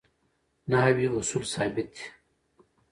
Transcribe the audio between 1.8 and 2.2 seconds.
دي.